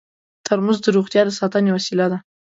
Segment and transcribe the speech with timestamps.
[0.45, 2.17] ترموز د روغتیا د ساتنې وسیله ده.